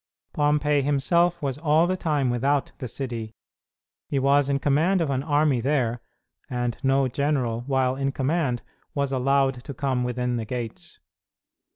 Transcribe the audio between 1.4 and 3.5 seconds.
was all the time without the city.